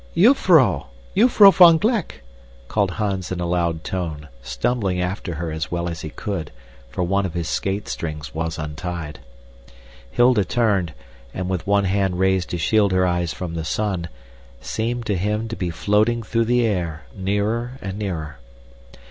"Jufvrouw! 0.17 0.85
Jufvrouw 1.15 1.51
van 1.51 1.77
Gleck!" 1.77 2.21
called 2.67 2.89
Hans 2.89 3.31
in 3.31 3.39
a 3.39 3.45
loud 3.45 3.83
tone, 3.83 4.29
stumbling 4.41 4.99
after 4.99 5.35
her 5.35 5.51
as 5.51 5.69
well 5.69 5.87
as 5.87 6.01
he 6.01 6.09
could, 6.09 6.49
for 6.89 7.03
one 7.03 7.23
of 7.23 7.35
his 7.35 7.47
skate 7.47 7.87
strings 7.87 8.33
was 8.33 8.57
untied. 8.57 9.19
Hilda 10.09 10.43
turned 10.43 10.95
and, 11.35 11.49
with 11.49 11.67
one 11.67 11.83
hand 11.85 12.17
raised 12.17 12.49
to 12.49 12.57
shield 12.57 12.91
her 12.93 13.05
eyes 13.05 13.31
from 13.31 13.53
the 13.53 13.63
sun, 13.63 14.09
seemed 14.59 15.05
to 15.05 15.15
him 15.17 15.47
to 15.49 15.55
be 15.55 15.69
floating 15.69 16.23
through 16.23 16.45
the 16.45 16.65
air, 16.65 17.03
nearer 17.15 17.77
and 17.79 17.99
nearer. 17.99 18.39